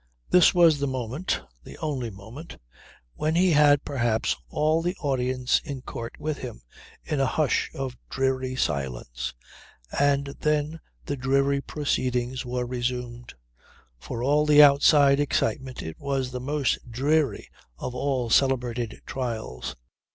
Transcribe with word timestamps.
This 0.31 0.51
was 0.51 0.79
the 0.79 0.87
moment, 0.87 1.43
the 1.63 1.77
only 1.77 2.09
moment, 2.09 2.57
when 3.13 3.35
he 3.35 3.51
had 3.51 3.85
perhaps 3.85 4.35
all 4.49 4.81
the 4.81 4.95
audience 4.95 5.59
in 5.63 5.83
Court 5.83 6.15
with 6.19 6.39
him, 6.39 6.63
in 7.03 7.19
a 7.19 7.27
hush 7.27 7.69
of 7.75 7.95
dreary 8.09 8.55
silence. 8.55 9.35
And 9.99 10.25
then 10.39 10.79
the 11.05 11.15
dreary 11.15 11.61
proceedings 11.61 12.43
were 12.43 12.65
resumed. 12.65 13.35
For 13.99 14.23
all 14.23 14.47
the 14.47 14.63
outside 14.63 15.19
excitement 15.19 15.83
it 15.83 15.99
was 15.99 16.31
the 16.31 16.41
most 16.41 16.79
dreary 16.89 17.49
of 17.77 17.93
all 17.93 18.31
celebrated 18.31 19.01
trials. 19.05 19.75